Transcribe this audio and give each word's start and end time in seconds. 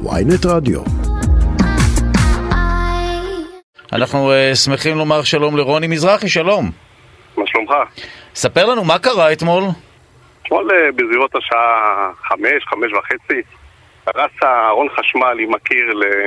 ויינט 0.00 0.46
רדיו. 0.46 0.80
אנחנו 3.92 4.32
uh, 4.32 4.54
שמחים 4.54 4.96
לומר 4.96 5.22
שלום 5.22 5.56
לרוני 5.56 5.86
מזרחי, 5.86 6.28
שלום. 6.28 6.70
מה 7.36 7.44
שלומך? 7.46 7.72
ספר 8.34 8.66
לנו 8.66 8.84
מה 8.84 8.98
קרה 8.98 9.32
אתמול. 9.32 9.64
אתמול 10.42 10.70
אה, 10.70 10.92
בסביבות 10.92 11.30
השעה 11.36 12.10
חמש, 12.24 12.64
חמש 12.70 12.92
וחצי, 12.92 13.40
הרס 14.06 14.30
ארון 14.68 14.88
חשמל 14.88 15.36
עם 15.40 15.54
הקיר 15.54 15.84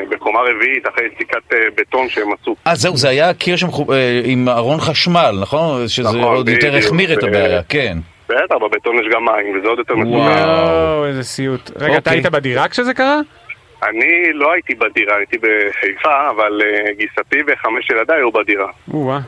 בקומה 0.09 0.39
רביעית 0.39 0.87
אחרי 0.87 1.05
יציקת 1.13 1.53
אה, 1.53 1.57
בטון 1.77 2.09
שהם 2.09 2.27
עשו. 2.41 2.55
אה, 2.67 2.75
זהו, 2.75 2.97
זה 2.97 3.09
היה 3.09 3.33
קיר 3.33 3.55
שמחו... 3.55 3.85
עם 4.23 4.49
ארון 4.49 4.79
חשמל, 4.79 5.37
נכון? 5.41 5.87
שזה 5.87 6.07
נכון, 6.07 6.21
עוד 6.21 6.49
יותר. 6.49 6.75
החמיר 6.75 7.13
את 7.13 7.23
הבעיה, 7.23 7.63
כן. 7.63 7.97
בטח, 8.29 8.55
בבטון 8.55 8.95
יש 8.95 9.13
גם 9.13 9.25
מים, 9.25 9.59
וזה 9.59 9.67
עוד 9.67 9.79
יותר 9.79 9.95
מסוכן. 9.95 10.15
וואו. 10.15 11.05
איזה 11.05 11.23
סיוט. 11.23 11.71
רגע, 11.75 11.97
אתה 11.97 12.09
אוקיי. 12.09 12.13
היית 12.13 12.25
בדירה 12.25 12.67
כשזה 12.67 12.93
קרה? 12.93 13.19
אני 13.89 14.33
לא 14.33 14.51
הייתי 14.53 14.75
בדירה, 14.75 15.15
הייתי 15.17 15.37
בחיפה, 15.37 16.29
אבל 16.29 16.61
אה, 16.61 16.93
גיסתי 16.93 17.37
וחמש 17.47 17.89
ילדיי 17.89 18.15
היו 18.17 18.31
בדירה. 18.31 18.71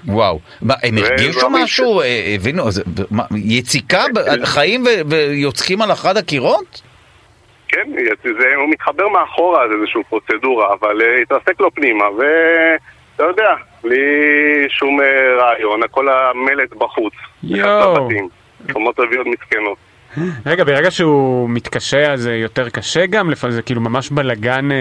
וואו. 0.08 0.40
מה, 0.62 0.74
הם 0.84 0.98
הרגישו 0.98 1.40
והמי- 1.46 1.64
משהו? 1.64 2.02
אה, 2.02 2.24
הבינו? 2.36 2.64
יציקה? 3.36 4.04
ב- 4.16 4.46
חיים 4.46 4.84
ויוצקים 5.10 5.82
על 5.82 5.92
אחד 5.92 6.18
הקירות? 6.18 6.82
כן, 7.68 7.90
זה, 8.40 8.56
הוא 8.56 8.70
מתחבר 8.70 9.08
מאחורה, 9.10 9.68
זה 9.68 9.74
איזושהי 9.76 10.02
פרוצדורה, 10.10 10.74
אבל 10.74 11.02
אה, 11.02 11.22
התרסק 11.22 11.60
לו 11.60 11.72
פנימה, 11.74 12.06
ואתה 12.12 13.24
יודע, 13.24 13.54
בלי 13.84 13.98
שום 14.70 15.02
אה, 15.02 15.06
רעיון, 15.38 15.84
הכל 15.84 16.08
המלט 16.10 16.74
בחוץ. 16.74 17.14
יואו. 17.44 18.10
קומות 18.74 19.00
רביעיות 19.00 19.28
מסכנות. 19.28 19.78
רגע, 20.46 20.64
ברגע 20.64 20.92
שהוא 20.92 21.50
מתקשה 21.50 22.14
אז 22.14 22.22
זה 22.22 22.36
יותר 22.36 22.70
קשה 22.70 23.06
גם? 23.06 23.30
לפעמים 23.30 23.56
זה 23.56 23.62
כאילו 23.62 23.82
ממש 23.82 24.10
בלאגן 24.10 24.72
אה, 24.72 24.78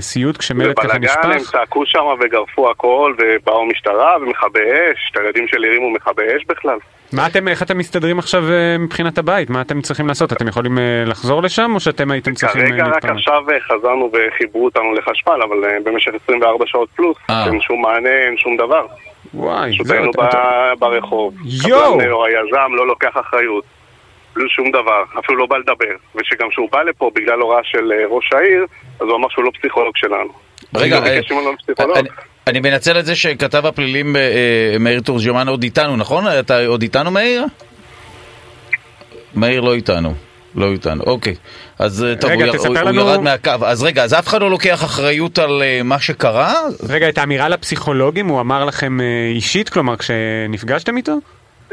סיוט 0.00 0.36
כשמלט 0.36 0.78
ככה 0.78 0.88
בבלאגן 0.88 1.08
הם 1.22 1.30
נשפך? 1.36 1.50
צעקו 1.52 1.86
שם 1.86 2.04
וגרפו 2.20 2.70
הכל, 2.70 3.14
ובאו 3.18 3.66
משטרה 3.66 4.16
ומכבי 4.22 4.60
אש, 4.60 5.10
את 5.12 5.20
הילדים 5.20 5.46
שלי 5.48 5.68
הרימו 5.68 5.90
מכבי 5.90 6.22
אש 6.36 6.44
בכלל. 6.48 6.78
מה 7.12 7.26
אתם, 7.26 7.48
איך 7.48 7.62
אתם 7.62 7.78
מסתדרים 7.78 8.18
עכשיו 8.18 8.42
אה, 8.52 8.76
מבחינת 8.78 9.18
הבית? 9.18 9.50
מה 9.50 9.60
אתם 9.60 9.80
צריכים 9.80 10.06
לעשות? 10.08 10.32
אתם 10.32 10.48
יכולים 10.48 10.78
אה, 10.78 10.82
לחזור 11.06 11.42
לשם 11.42 11.70
או 11.74 11.80
שאתם 11.80 12.10
הייתם 12.10 12.34
צריכים 12.34 12.60
אה, 12.62 12.68
כרגע 12.68 12.84
רק 12.84 12.94
להתפנות? 12.94 13.16
עכשיו 13.16 13.50
אה, 13.50 13.60
חזרנו 13.60 14.10
וחיברו 14.12 14.64
אותנו 14.64 14.94
לחשמל, 14.94 15.42
אבל 15.48 15.64
אה, 15.64 15.76
במשך 15.84 16.10
24 16.24 16.64
שעות 16.66 16.88
פלוס, 16.96 17.16
אה. 17.30 17.46
אין 17.46 17.60
שום 17.60 17.82
מענה, 17.82 18.08
אין 18.26 18.36
שום 18.36 18.56
דבר. 18.56 18.86
וואי, 19.34 19.72
פשוט 19.72 19.86
זהו, 19.86 19.96
היינו 19.96 20.10
אתה- 20.10 20.72
ב- 20.76 20.80
ברחוב. 20.80 21.34
יואו! 21.68 22.00
או 22.10 22.24
היזם 22.26 22.74
לא 22.76 22.86
לוקח 22.86 23.12
אחריות. 23.20 23.64
בלי 24.36 24.48
שום 24.48 24.70
דבר, 24.70 25.02
אפילו 25.24 25.38
לא 25.38 25.46
בא 25.46 25.56
לדבר. 25.56 25.94
ושגם 26.14 26.46
כשהוא 26.50 26.68
בא 26.72 26.82
לפה 26.82 27.10
בגלל 27.14 27.40
הוראה 27.40 27.60
של 27.64 27.92
אה, 27.92 28.06
ראש 28.10 28.32
העיר, 28.32 28.66
אז 29.00 29.06
הוא 29.08 29.16
אמר 29.16 29.28
שהוא 29.30 29.44
לא 29.44 29.50
פסיכולוג 29.60 29.92
שלנו. 29.96 30.32
רגע, 30.74 30.98
אני 30.98 31.20
לא 31.78 31.94
אה. 31.96 32.00
אני- 32.46 32.60
מנצל 32.60 32.98
את 32.98 33.06
זה 33.06 33.16
שכתב 33.16 33.66
הפלילים 33.66 34.16
אה, 34.16 34.22
מאיר 34.80 35.00
תורג'מן 35.00 35.48
עוד 35.48 35.62
איתנו, 35.62 35.96
נכון? 35.96 36.24
אתה 36.38 36.66
עוד 36.66 36.82
איתנו 36.82 37.10
מאיר? 37.10 37.44
מאיר 39.34 39.60
לא 39.60 39.74
איתנו. 39.74 40.14
לא 40.54 40.72
איתנו, 40.72 41.02
אוקיי. 41.06 41.34
אז 41.78 42.06
טוב, 42.20 42.30
רגע, 42.30 42.44
הוא, 42.46 42.52
תספר 42.56 42.68
הוא, 42.68 42.78
הוא 42.78 42.88
לנו- 42.88 43.00
ירד 43.00 43.20
מהקו. 43.20 43.50
אז 43.66 43.82
רגע, 43.82 44.04
אז 44.04 44.14
אף 44.14 44.28
אחד 44.28 44.40
לא 44.40 44.50
לוקח 44.50 44.84
אחריות 44.84 45.38
על 45.38 45.62
אה, 45.62 45.80
מה 45.84 45.98
שקרה? 46.00 46.54
רגע, 46.88 47.08
את 47.08 47.18
האמירה 47.18 47.48
לפסיכולוגים 47.48 48.26
הוא 48.28 48.40
אמר 48.40 48.64
לכם 48.64 49.00
אה, 49.00 49.06
אישית? 49.34 49.68
כלומר, 49.68 49.96
כשנפגשתם 49.96 50.96
איתו? 50.96 51.12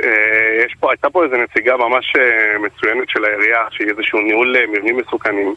אה, 0.04 0.66
יש 0.66 0.76
פה, 0.80 0.92
הייתה 0.92 1.10
פה 1.10 1.24
איזו 1.24 1.36
נציגה 1.36 1.78
ממש 1.78 2.14
אה, 2.16 2.60
מצוינת 2.60 3.10
של 3.10 3.26
העירייה, 3.26 3.66
שהיא 3.72 3.90
איזשהו 3.90 4.20
ניהול 4.20 4.56
אה, 4.58 4.68
מבנים 4.68 4.98
מסוכנים. 4.98 5.56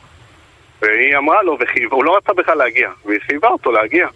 והיא 0.82 1.16
אמרה 1.16 1.42
לו, 1.42 1.56
וחייבה, 1.60 1.96
הוא 1.96 2.04
לא 2.04 2.16
רצה 2.16 2.32
בכלל 2.32 2.58
להגיע, 2.58 2.90
והיא 3.04 3.20
חייבה 3.26 3.48
אותו 3.48 3.72
להגיע. 3.72 4.08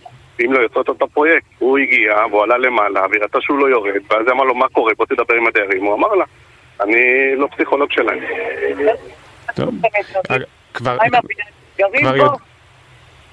אם 0.44 0.52
לא 0.52 0.58
יוצאות 0.58 0.90
את 0.90 1.02
הפרויקט, 1.02 1.46
הוא 1.58 1.78
הגיע, 1.78 2.16
והוא 2.30 2.42
עלה 2.42 2.58
למעלה, 2.58 3.06
והיא 3.10 3.22
ראתה 3.22 3.40
שהוא 3.40 3.58
לא 3.58 3.66
יורד, 3.66 4.00
ואז 4.10 4.26
היא 4.26 4.32
אמרה 4.32 4.46
לו, 4.46 4.54
מה 4.54 4.68
קורה? 4.68 4.92
בוא 4.96 5.06
תדבר 5.06 5.34
עם 5.34 5.46
הדיירים. 5.46 5.84
הוא 5.84 5.94
אמר 5.94 6.14
לה, 6.14 6.24
אני 6.80 7.32
לא 7.36 7.48
פסיכולוג 7.56 7.92
שלהם. 7.92 8.18
טוב. 9.54 9.74
כבר 10.74 10.96
מה 10.96 11.04
עם 11.04 11.14
הבניין? 11.14 11.48
גרים 11.78 12.06
כבר. 12.14 12.34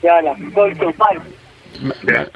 יאללה, 0.03 0.31
כל 0.53 0.71
טוב, 0.79 0.93
ביי. 0.97 1.17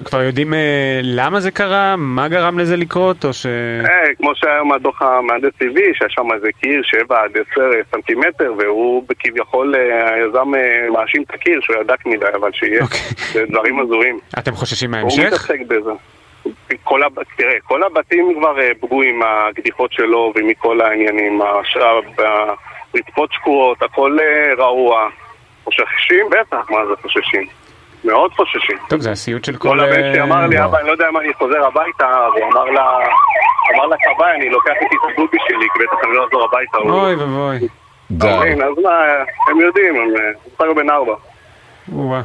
כבר 0.06 0.22
יודעים 0.22 0.54
אה, 0.54 1.00
למה 1.04 1.40
זה 1.40 1.52
קרה? 1.52 1.96
מה 1.96 2.28
גרם 2.28 2.60
לזה 2.60 2.78
לקרות? 2.78 3.26
או 3.26 3.34
ש... 3.34 3.46
אה, 3.46 4.16
כמו 4.18 4.36
שהיום 4.36 4.72
הדוח 4.72 5.02
המהנדס 5.02 5.52
טבעי, 5.58 5.94
שהיה 5.94 6.10
שם 6.10 6.28
איזה 6.36 6.48
קיר 6.62 6.82
7 6.84 7.24
עד 7.24 7.32
10 7.52 7.62
סנטימטר, 7.92 8.54
והוא 8.58 9.06
כביכול, 9.20 9.76
אה, 9.76 10.14
היזם 10.14 10.56
אה, 10.56 10.90
מאשים 10.90 11.24
את 11.24 11.34
הקיר 11.34 11.60
שהוא 11.62 11.76
היה 11.76 11.84
דק 11.84 12.06
מדי, 12.06 12.26
אבל 12.36 12.50
שיהיה. 12.54 12.84
אוקיי. 12.84 13.46
דברים 13.52 13.80
הזויים. 13.80 14.20
אתם 14.40 14.52
חוששים 14.52 14.94
הוא 14.94 15.00
מההמשך? 15.00 15.26
מתעסק 15.28 15.60
בזה. 15.68 15.92
כל 16.84 17.04
הב... 17.04 17.24
תראה, 17.38 17.60
כל 17.64 17.84
הבתים 17.84 18.34
כבר 18.40 18.60
אה, 18.60 18.70
פגועים 18.80 19.20
מהקדיחות 19.20 19.94
שלו 19.94 20.34
ומכל 20.36 20.82
העניינים, 20.82 21.42
הרצפות 21.42 23.34
שקועות, 23.34 23.84
הכל 23.84 24.18
אה, 24.20 24.54
רעוע. 24.58 25.10
חוששים? 25.64 26.26
בטח, 26.30 26.72
מה 26.72 26.78
זה 26.86 26.94
חוששים? 27.02 27.48
מאוד 28.06 28.32
חוששים. 28.34 28.78
טוב, 28.90 29.02
זה 29.02 29.12
הסיוט 29.12 29.46
של 29.46 29.56
כל... 29.58 29.70
כל 29.70 29.80
הבן 29.80 30.14
שלי 30.14 30.22
אמר 30.22 30.48
לי, 30.48 30.58
אה, 30.58 30.66
אבא, 30.66 30.80
אני 30.80 30.88
לא 30.88 30.92
יודע 30.92 31.10
אם 31.10 31.18
אני 31.18 31.34
חוזר 31.34 31.66
הביתה, 31.66 32.18
הוא 32.36 32.52
אמר 32.52 32.66
לה, 32.66 32.98
אמר 33.76 33.86
לכבאי, 33.86 34.32
אני 34.36 34.50
לוקח 34.50 34.74
איתי 34.82 34.96
את 34.96 35.12
הדובי 35.14 35.38
שלי, 35.48 35.68
כי 35.74 35.84
בטח 35.84 36.04
אני 36.04 36.14
לא 36.14 36.26
אחזור 36.26 36.44
הביתה. 36.44 36.78
אוי 36.78 37.16
ואבוי. 37.16 37.68
די. 38.12 38.28
מבין? 38.40 38.62
אז 38.62 38.74
מה, 38.84 38.90
הם 39.48 39.60
יודעים, 39.60 39.96
הם 39.96 40.02
אה, 40.02 40.32
בסך 40.46 40.54
הכל 40.54 40.74
בן 40.74 40.90
ארבע. 40.90 41.16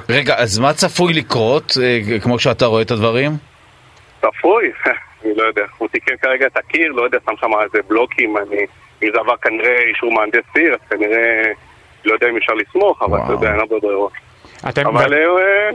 רגע, 0.09 0.35
אז 0.35 0.59
מה 0.59 0.73
צפוי 0.73 1.13
לקרות, 1.13 1.73
אה, 1.83 2.21
כמו 2.23 2.39
שאתה 2.39 2.67
רואה 2.67 2.83
את 2.83 2.91
הדברים? 2.91 3.31
צפוי? 4.21 4.73
אני 5.25 5.35
לא 5.37 5.43
יודע. 5.43 5.65
הוא 5.79 5.89
תיקן 5.89 6.17
כרגע 6.23 6.47
את 6.47 6.57
הקיר, 6.57 6.93
לא 6.93 7.03
יודע, 7.03 7.19
שם 7.27 7.33
שם 7.41 7.51
איזה 7.65 7.79
בלוקים, 7.89 8.37
אני... 8.37 8.67
אם 9.03 9.09
זה 9.15 9.21
עבר 9.21 9.37
כנראה 9.37 9.81
אישור 9.89 10.13
מהנדס 10.13 10.45
עיר, 10.55 10.75
אז 10.75 10.89
כנראה... 10.91 11.53
לא 12.05 12.13
יודע 12.13 12.29
אם 12.29 12.37
אפשר 12.37 12.53
לסמוך, 12.55 13.03
אבל 13.03 13.19
אתה. 13.25 13.33
יודע, 13.33 13.51
אין 13.53 13.61
הרבה 13.61 13.77
ברירות. 13.83 14.13
אתם- 14.69 14.87
אבל 14.87 15.15
אה, 15.15 15.71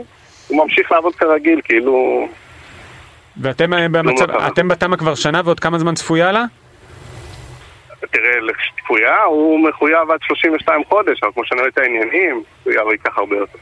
הוא 0.48 0.64
ממשיך 0.64 0.92
לעבוד 0.92 1.14
כרגיל, 1.14 1.60
כאילו... 1.64 2.26
ואתם 3.36 3.74
אה, 3.74 3.88
במצב... 3.88 4.30
לא. 4.30 4.46
אתם 4.46 4.68
בתמ"א 4.68 4.96
כבר 4.96 5.14
שנה 5.14 5.40
ועוד 5.44 5.60
כמה 5.60 5.78
זמן 5.78 5.94
צפויה 5.94 6.32
לה? 6.32 6.44
תראה, 8.10 8.40
לצפויה 8.40 9.22
הוא 9.22 9.68
מחויב 9.68 10.10
עד 10.10 10.18
32 10.22 10.82
חודש, 10.88 11.22
אבל 11.22 11.32
כמו 11.32 11.44
שאני 11.44 11.60
רואה 11.60 11.70
את 11.70 11.78
העניינים, 11.78 12.42
הוא 12.64 12.92
ייקח 12.92 13.18
הרבה 13.18 13.36
יותר. 13.36 13.58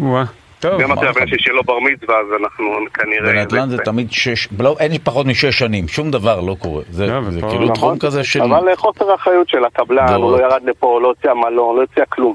או-אה. 0.00 0.24
טוב. 0.60 0.80
גם 0.80 0.92
לבן 0.92 1.06
לך? 1.06 1.28
שלי 1.28 1.38
שיהיה 1.38 1.56
לו 1.56 1.62
בר 1.62 1.78
מצווה, 1.78 2.18
אז 2.20 2.26
אנחנו 2.42 2.78
כנראה... 2.94 3.32
בנדל"ן 3.32 3.68
זה 3.68 3.78
תמיד 3.78 4.12
שש, 4.12 4.48
לא, 4.58 4.76
אין 4.80 4.98
פחות 5.04 5.26
משש 5.26 5.58
שנים, 5.58 5.88
שום 5.88 6.10
דבר 6.10 6.40
לא 6.40 6.56
קורה. 6.58 6.82
זה, 6.90 7.06
לא, 7.06 7.20
כאילו 7.30 7.64
נכון. 7.64 7.74
תחום 7.74 7.98
כזה 7.98 8.24
של... 8.24 8.42
אבל 8.42 8.68
אה, 8.68 8.76
חוסר 8.76 9.14
אחריות 9.14 9.48
של 9.48 9.64
הקבלן, 9.64 10.14
הוא. 10.14 10.38
לא 10.38 10.44
ירד 10.44 10.62
לפה, 10.64 11.00
לא 11.02 11.14
הציע 11.18 11.34
מלון, 11.34 11.76
לא 11.76 11.82
הציע 11.82 12.04
כלום. 12.08 12.34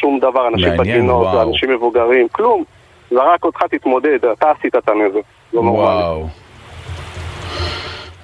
שום 0.00 0.18
דבר, 0.18 0.48
אנשים 0.48 0.76
בגינות. 0.76 1.48
אנשים 1.48 1.70
מבוגרים, 1.70 2.28
כלום. 2.32 2.64
זרק 3.10 3.44
אותך, 3.44 3.62
תתמודד, 3.62 4.18
אתה 4.32 4.50
עשית 4.58 4.74
את 4.76 4.88
הנזק. 4.88 5.20
לא. 5.52 5.60
וואו. 5.60 6.26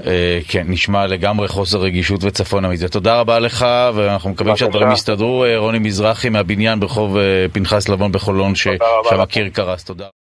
אה, 0.07 0.39
כן, 0.49 0.65
נשמע 0.69 1.07
לגמרי 1.07 1.49
חוסר 1.49 1.79
רגישות 1.79 2.25
וצפונה 2.25 2.69
מזה. 2.69 2.89
תודה 2.89 3.21
רבה 3.21 3.39
לך, 3.39 3.67
ואנחנו 3.95 4.31
מקווים. 4.31 4.57
שהדברים 4.57 4.93
יסתדרו. 4.93 5.45
אה, 5.45 5.59
רוני 5.59 5.79
מזרחי 5.79 6.29
מהבניין 6.29 6.81
ברחוב 6.81 7.17
אה, 7.17 7.47
פנחס 7.53 7.89
לבון 7.89 8.13
בחולון, 8.13 8.55
ששם. 8.55 9.21
הקיר 9.21 9.49
קרס. 9.49 9.85
תודה. 9.85 10.07